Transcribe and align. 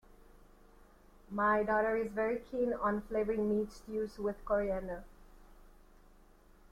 My 1.29 1.61
daughter 1.61 1.95
is 1.95 2.11
very 2.11 2.39
keen 2.39 2.73
on 2.73 3.01
flavouring 3.01 3.47
meat 3.55 3.71
stews 3.71 4.17
with 4.17 4.43
coriander 4.45 5.03